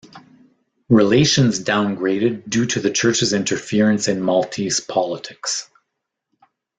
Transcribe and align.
"Relations 0.89 1.63
downgraded 1.63 2.49
due 2.49 2.65
to 2.65 2.79
the 2.79 2.89
Church's 2.89 3.33
interference 3.33 4.07
in 4.07 4.19
Maltese 4.19 4.79
politics" 4.79 5.69